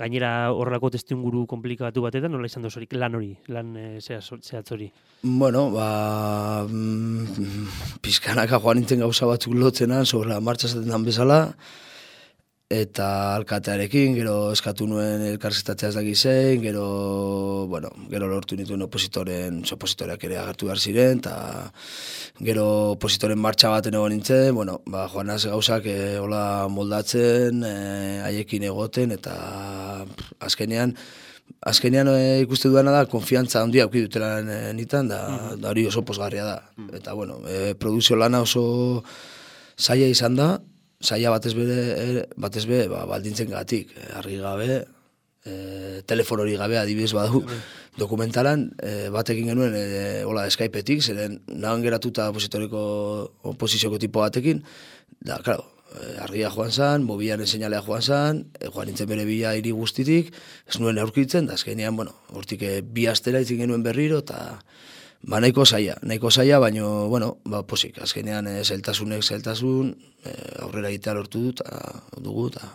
[0.00, 4.90] gainera horrelako testinguru komplikatu batetan, nola izan dozorik lan hori, lan e, zehatz hori?
[5.22, 11.40] Bueno, ba, mm, pizkanaka joan nintzen gauza batzuk lotzenan, sobre la marcha zaten bezala,
[12.74, 19.60] eta alkatearekin, gero eskatu nuen elkarzetatzea ez daki zein, gero, bueno, gero lortu nituen opositoren,
[19.76, 21.36] opositoreak ere agertu behar ziren, eta
[22.40, 27.74] gero opositoren martxa baten egon nintzen, bueno, ba, joan gauzak e, hola moldatzen, e,
[28.26, 29.36] haiekin egoten, eta
[30.40, 30.94] azkenean,
[31.64, 35.60] azkenean e, ikuste duena da, konfiantza handia auki dutela e, nitan, da, mm.
[35.62, 36.58] da hori oso posgarria da.
[36.76, 36.94] Mm.
[37.00, 38.64] Eta, bueno, e, produzio lana oso
[39.78, 40.48] zaila izan da,
[41.04, 44.80] saia batez bere, e, batez bere, ba, baldintzen gatik, e, argi gabe,
[45.44, 45.54] e,
[46.08, 47.44] telefon hori gabe adibidez badu,
[48.00, 52.82] dokumentalan, e, batekin genuen, e, hola, Skypeetik, zeren nahan geratuta opositoriko,
[53.54, 54.64] oposizioko tipo batekin,
[55.20, 55.68] da, klaro,
[56.22, 60.32] argia joan zan, mobiaren seinalea joan zan, e, joan nintzen bere bila hiri guztitik,
[60.68, 64.60] ez nuen aurkitzen, da, azkenean, bueno, hortik e, bi astera itzen genuen berriro, eta,
[65.24, 70.34] Ba, nahiko zaia, nahiko zaia, baina, bueno, ba, posik, azkenean, e, zeltasunek zeltasun, e,
[70.66, 71.78] aurrera egitea lortu dut, a,
[72.20, 72.68] dugu, eta...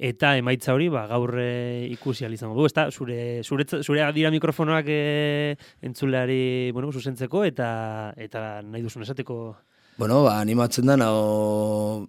[0.00, 4.86] Eta emaitza hori, ba, gaur e, ikusi alizango du, ezta, zure, zure, zure dira mikrofonoak
[4.88, 5.56] e,
[5.90, 7.68] entzuleari, bueno, zuzentzeko, eta,
[8.16, 9.40] eta nahi duzun esateko...
[9.98, 12.08] Bueno, ba, animatzen da, nago,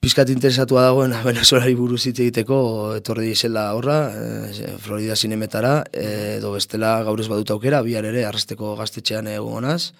[0.00, 2.58] pizkat interesatua dagoen Venezuelari buruz hitz egiteko
[2.98, 8.76] etorri dizela horra, e, Florida zinemetara, edo bestela gaur ez badut aukera, bihar ere arresteko
[8.78, 9.92] gaztetxean egonaz,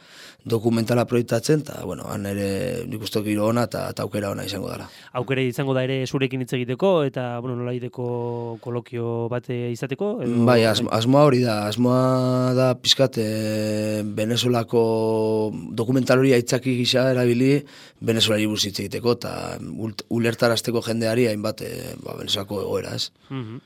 [0.44, 4.86] dokumentala proiektatzen, eta, bueno, han ere nik uste giro ona eta aukera ona izango dara.
[5.18, 10.12] Aukera izango da ere zurekin hitz egiteko, eta, bueno, nola ideko kolokio bate izateko?
[10.24, 10.44] Edo...
[10.48, 13.28] Bai, asmoa hori da, asmoa da pizkat e,
[14.22, 14.82] Venezuelako
[15.76, 17.58] dokumental hori aitzaki gisa erabili
[18.00, 19.34] Venezuelari buruz hitz egiteko, eta
[20.14, 23.10] ulertarazteko jendeari hainbat e, ba, Venezuelako egoera, ez?
[23.28, 23.62] Mm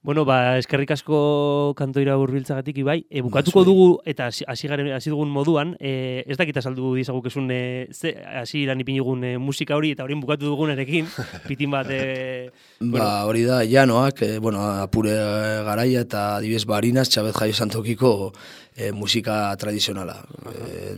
[0.00, 3.00] Bueno, ba, eskerrik asko kantoira hurbiltzagatik ibai.
[3.10, 7.88] E, bukatuko dugu eta hasi garen hasi dugun moduan, e, ez dakit azaldu dizagukezun e,
[7.90, 11.10] ze hasi iran ipinigun e, musika hori eta orain bukatu dugunarekin,
[11.50, 15.18] pitin bat e, Ba, hori da Janoak, e, bueno, apure
[15.66, 18.32] garaia eta adibez Barinas Chavez Jaio Santokiko
[18.76, 20.20] e, musika tradizionala.
[20.54, 20.94] E,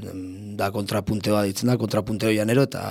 [0.60, 2.84] da kontrapunteoa ditzen da, kontrapunteo janero eta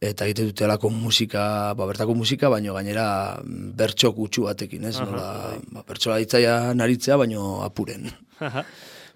[0.00, 4.96] eta egite dutelako musika, ba, bertako musika, baino gainera bertso gutxu batekin, ez?
[5.02, 8.06] Nola, ba, bertsoa ditzaia naritzea, baino apuren.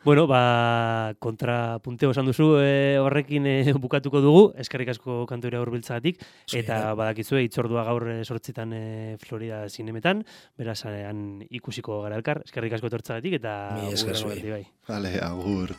[0.05, 6.19] bueno, ba, kontrapunteo esan duzu e, horrekin e, bukatuko dugu, eskerrik asko kantoria hurbiltzagatik
[6.59, 8.85] eta badakizue itzordua gaur e, sortzitan e,
[9.23, 10.27] Florida zinemetan,
[10.59, 13.59] beraz han ikusiko gara elkar, eskerrik asko etortzagatik eta...
[13.79, 14.19] Mi esker
[14.51, 14.65] bai.
[14.91, 15.79] Vale, agur.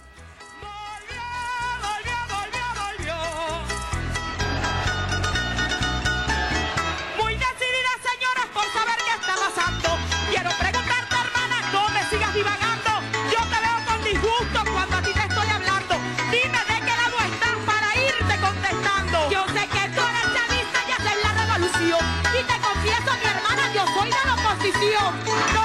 [25.14, 25.54] La oposición.
[25.54, 25.63] No